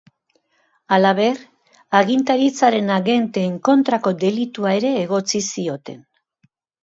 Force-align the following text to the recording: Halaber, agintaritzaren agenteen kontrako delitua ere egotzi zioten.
Halaber, 0.95 1.41
agintaritzaren 1.99 2.89
agenteen 2.95 3.53
kontrako 3.69 4.13
delitua 4.23 4.73
ere 4.81 4.95
egotzi 5.05 5.43
zioten. 5.51 6.01